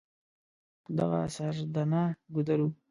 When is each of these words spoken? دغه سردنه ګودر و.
دغه 0.97 1.21
سردنه 1.35 2.03
ګودر 2.33 2.59
و. 2.65 2.67